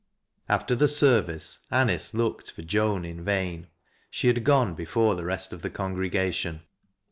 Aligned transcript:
After 0.49 0.73
the 0.75 0.87
service, 0.87 1.59
Anice 1.71 2.15
looked 2.15 2.49
for 2.53 2.63
Joan 2.63 3.05
in 3.05 3.23
vain; 3.23 3.67
she 4.09 4.25
had 4.29 4.43
gone 4.43 4.73
before 4.73 5.13
the 5.15 5.25
rest 5.25 5.53
of 5.53 5.61
the 5.61 5.69
congregation. 5.69 6.63